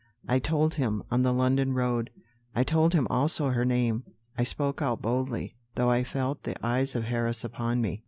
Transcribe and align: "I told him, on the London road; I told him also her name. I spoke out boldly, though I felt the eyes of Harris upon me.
"I 0.27 0.39
told 0.39 0.73
him, 0.73 1.03
on 1.11 1.21
the 1.21 1.31
London 1.31 1.73
road; 1.75 2.09
I 2.55 2.63
told 2.63 2.95
him 2.95 3.05
also 3.11 3.49
her 3.51 3.63
name. 3.63 4.03
I 4.35 4.43
spoke 4.43 4.81
out 4.81 4.99
boldly, 4.99 5.53
though 5.75 5.91
I 5.91 6.03
felt 6.03 6.41
the 6.41 6.57
eyes 6.65 6.95
of 6.95 7.03
Harris 7.03 7.43
upon 7.43 7.81
me. 7.81 7.99